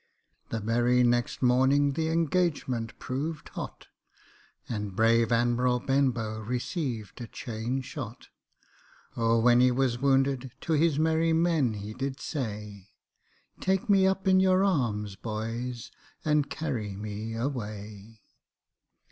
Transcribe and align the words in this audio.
"The 0.49 0.59
very 0.59 1.03
next 1.03 1.43
morning— 1.43 1.91
the 1.93 2.09
engagement 2.09 2.97
proved— 2.97 3.49
hot, 3.49 3.85
And 4.67 4.95
brave 4.95 5.31
Admiral 5.31 5.79
Benbow 5.79 6.43
receiv 6.43 7.11
ed 7.11 7.21
a 7.21 7.27
chain— 7.27 7.81
shot. 7.83 8.29
O 9.15 9.37
when 9.39 9.59
he 9.59 9.69
was 9.69 9.99
wounded 9.99 10.53
to 10.61 10.73
his 10.73 10.97
merry 10.97 11.33
men— 11.33 11.73
he— 11.75 11.93
did— 11.93 12.19
say, 12.19 12.89
Take 13.59 13.91
me 13.91 14.07
up 14.07 14.27
in 14.27 14.39
your 14.39 14.63
arms, 14.63 15.15
boys, 15.15 15.91
and 16.25 16.49
car 16.49 16.73
ry 16.73 16.95
me 16.95 17.35
a 17.35 17.47
way. 17.47 18.23